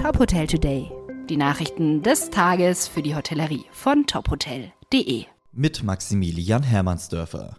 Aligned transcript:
Top 0.00 0.18
Hotel 0.18 0.46
Today. 0.46 0.90
Die 1.28 1.36
Nachrichten 1.36 2.02
des 2.02 2.30
Tages 2.30 2.88
für 2.88 3.02
die 3.02 3.14
Hotellerie 3.14 3.66
von 3.70 4.06
tophotel.de. 4.06 5.26
Mit 5.52 5.82
Maximilian 5.82 6.62
Hermannsdörfer. 6.62 7.58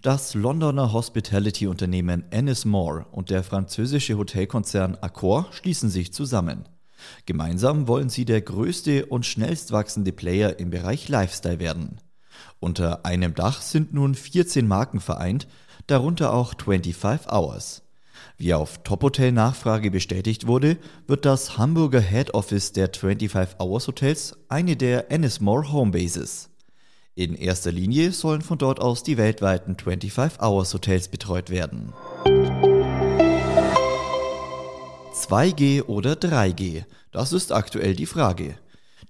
Das 0.00 0.32
Londoner 0.32 0.94
Hospitality-Unternehmen 0.94 2.24
Ennismore 2.30 3.04
und 3.12 3.28
der 3.28 3.44
französische 3.44 4.16
Hotelkonzern 4.16 4.96
Accor 5.02 5.48
schließen 5.50 5.90
sich 5.90 6.14
zusammen. 6.14 6.66
Gemeinsam 7.26 7.88
wollen 7.88 8.08
sie 8.08 8.24
der 8.24 8.40
größte 8.40 9.04
und 9.04 9.26
schnellst 9.26 9.70
wachsende 9.70 10.12
Player 10.12 10.58
im 10.58 10.70
Bereich 10.70 11.10
Lifestyle 11.10 11.58
werden. 11.58 11.98
Unter 12.58 13.04
einem 13.04 13.34
Dach 13.34 13.60
sind 13.60 13.92
nun 13.92 14.14
14 14.14 14.66
Marken 14.66 14.98
vereint, 14.98 15.46
darunter 15.86 16.32
auch 16.32 16.54
25 16.54 17.30
Hours. 17.30 17.82
Wie 18.36 18.54
auf 18.54 18.82
Tophotel 18.82 19.32
Nachfrage 19.32 19.90
bestätigt 19.90 20.46
wurde, 20.46 20.78
wird 21.06 21.24
das 21.24 21.58
Hamburger 21.58 22.00
Head 22.00 22.34
Office 22.34 22.72
der 22.72 22.90
25 22.94 23.60
Hours 23.60 23.86
Hotels 23.86 24.36
eine 24.48 24.76
der 24.76 25.10
Ennismore 25.10 25.72
Homebases. 25.72 26.50
In 27.14 27.34
erster 27.34 27.72
Linie 27.72 28.12
sollen 28.12 28.40
von 28.40 28.56
dort 28.56 28.80
aus 28.80 29.02
die 29.02 29.18
weltweiten 29.18 29.76
25 29.76 30.40
Hours 30.40 30.72
Hotels 30.72 31.08
betreut 31.08 31.50
werden. 31.50 31.92
2G 35.12 35.82
oder 35.82 36.14
3G? 36.14 36.84
Das 37.12 37.32
ist 37.32 37.52
aktuell 37.52 37.94
die 37.94 38.06
Frage. 38.06 38.54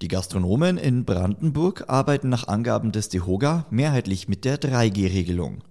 Die 0.03 0.09
Gastronomen 0.09 0.79
in 0.79 1.05
Brandenburg 1.05 1.84
arbeiten 1.89 2.31
nach 2.31 2.48
Angaben 2.48 2.91
des 2.91 3.11
DEHOGA 3.11 3.67
mehrheitlich 3.70 4.29
mit 4.29 4.45
der 4.45 4.59
3G-Regelung. 4.59 5.62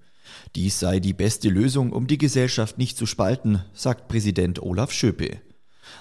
Dies 0.55 0.79
sei 0.79 0.99
die 0.99 1.13
beste 1.13 1.49
Lösung, 1.49 1.91
um 1.91 2.07
die 2.07 2.17
Gesellschaft 2.17 2.77
nicht 2.77 2.97
zu 2.97 3.05
spalten, 3.05 3.63
sagt 3.73 4.07
Präsident 4.07 4.61
Olaf 4.61 4.91
Schöpe. 4.91 5.37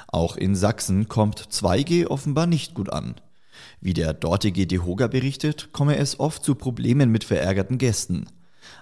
Auch 0.09 0.37
in 0.37 0.55
Sachsen 0.55 1.09
kommt 1.09 1.41
2G 1.41 2.07
offenbar 2.07 2.47
nicht 2.47 2.75
gut 2.75 2.91
an. 2.91 3.17
Wie 3.81 3.95
der 3.95 4.15
dortige 4.15 4.67
Dehoga 4.67 5.07
berichtet, 5.07 5.71
komme 5.73 5.97
es 5.97 6.19
oft 6.21 6.45
zu 6.45 6.55
Problemen 6.55 7.11
mit 7.11 7.25
verärgerten 7.25 7.79
Gästen. 7.79 8.27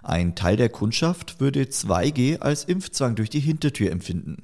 Ein 0.03 0.34
Teil 0.34 0.56
der 0.56 0.69
Kundschaft 0.69 1.41
würde 1.41 1.62
2G 1.64 2.38
als 2.41 2.64
Impfzwang 2.64 3.14
durch 3.14 3.31
die 3.31 3.41
Hintertür 3.41 3.91
empfinden. 3.91 4.42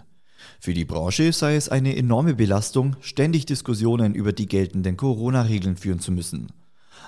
Für 0.60 0.74
die 0.74 0.84
Branche 0.84 1.32
sei 1.32 1.56
es 1.56 1.68
eine 1.68 1.96
enorme 1.96 2.34
Belastung, 2.34 2.96
ständig 3.00 3.46
Diskussionen 3.46 4.14
über 4.14 4.32
die 4.32 4.46
geltenden 4.46 4.96
Corona-Regeln 4.96 5.76
führen 5.76 6.00
zu 6.00 6.12
müssen. 6.12 6.48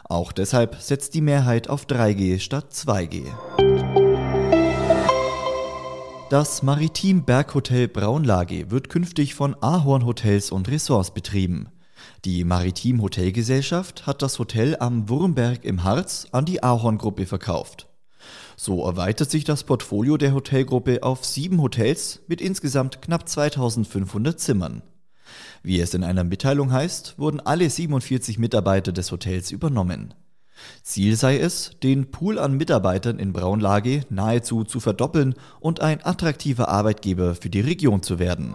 Auch 0.04 0.32
deshalb 0.32 0.76
setzt 0.80 1.14
die 1.14 1.20
Mehrheit 1.20 1.68
auf 1.68 1.86
3G 1.86 2.38
statt 2.38 2.72
2G. 2.72 3.24
Das 6.34 6.64
Maritim 6.64 7.22
Berghotel 7.22 7.86
Braunlage 7.86 8.68
wird 8.72 8.88
künftig 8.88 9.36
von 9.36 9.54
Ahorn 9.60 10.04
Hotels 10.04 10.50
und 10.50 10.68
Ressorts 10.68 11.14
betrieben. 11.14 11.68
Die 12.24 12.42
Maritim 12.42 13.02
Hotelgesellschaft 13.02 14.08
hat 14.08 14.20
das 14.20 14.40
Hotel 14.40 14.76
am 14.80 15.08
Wurmberg 15.08 15.64
im 15.64 15.84
Harz 15.84 16.26
an 16.32 16.44
die 16.44 16.60
Ahorn 16.60 16.98
Gruppe 16.98 17.26
verkauft. 17.26 17.88
So 18.56 18.84
erweitert 18.84 19.30
sich 19.30 19.44
das 19.44 19.62
Portfolio 19.62 20.16
der 20.16 20.34
Hotelgruppe 20.34 21.04
auf 21.04 21.24
sieben 21.24 21.62
Hotels 21.62 22.22
mit 22.26 22.40
insgesamt 22.40 23.00
knapp 23.00 23.28
2500 23.28 24.40
Zimmern. 24.40 24.82
Wie 25.62 25.78
es 25.78 25.94
in 25.94 26.02
einer 26.02 26.24
Mitteilung 26.24 26.72
heißt, 26.72 27.16
wurden 27.16 27.38
alle 27.38 27.70
47 27.70 28.40
Mitarbeiter 28.40 28.90
des 28.90 29.12
Hotels 29.12 29.52
übernommen. 29.52 30.14
Ziel 30.82 31.16
sei 31.16 31.38
es, 31.38 31.72
den 31.82 32.10
Pool 32.10 32.38
an 32.38 32.56
Mitarbeitern 32.56 33.18
in 33.18 33.32
Braunlage 33.32 34.02
nahezu 34.10 34.64
zu 34.64 34.80
verdoppeln 34.80 35.34
und 35.60 35.80
ein 35.80 36.04
attraktiver 36.04 36.68
Arbeitgeber 36.68 37.34
für 37.34 37.50
die 37.50 37.60
Region 37.60 38.02
zu 38.02 38.18
werden. 38.18 38.54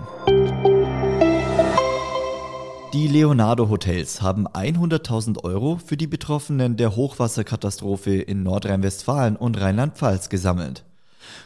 Die 2.94 3.08
Leonardo 3.08 3.70
Hotels 3.70 4.24
haben 4.24 4.48
100.000 4.48 5.44
Euro 5.44 5.80
für 5.84 5.96
die 5.96 6.08
Betroffenen 6.08 6.76
der 6.76 6.96
Hochwasserkatastrophe 6.96 8.16
in 8.16 8.42
Nordrhein-Westfalen 8.42 9.36
und 9.36 9.62
Rheinland-Pfalz 9.62 10.30
gesammelt. 10.30 10.84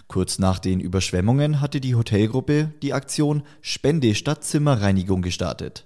Kurz 0.07 0.40
nach 0.40 0.59
den 0.59 0.79
Überschwemmungen 0.79 1.59
hatte 1.59 1.81
die 1.81 1.96
Hotelgruppe 1.96 2.72
die 2.81 2.94
Aktion 2.94 3.44
Spende 3.62 4.16
statt 4.16 4.46
Zimmerreinigung 4.46 5.22
gestartet. 5.22 5.85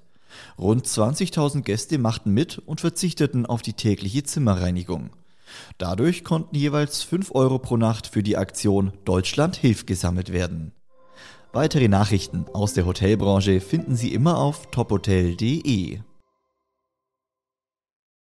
Rund 0.57 0.85
20.000 0.85 1.61
Gäste 1.61 1.97
machten 1.97 2.33
mit 2.33 2.59
und 2.59 2.81
verzichteten 2.81 3.45
auf 3.45 3.61
die 3.61 3.73
tägliche 3.73 4.23
Zimmerreinigung. 4.23 5.11
Dadurch 5.77 6.23
konnten 6.23 6.55
jeweils 6.55 7.03
5 7.03 7.33
Euro 7.33 7.59
pro 7.59 7.77
Nacht 7.77 8.07
für 8.07 8.23
die 8.23 8.37
Aktion 8.37 8.91
Deutschland 9.05 9.55
hilft 9.55 9.87
gesammelt 9.87 10.33
werden. 10.33 10.73
Weitere 11.53 11.87
Nachrichten 11.87 12.45
aus 12.53 12.73
der 12.73 12.85
Hotelbranche 12.85 13.61
finden 13.61 13.95
Sie 13.95 14.13
immer 14.13 14.37
auf 14.37 14.69
tophotel.de. 14.71 15.99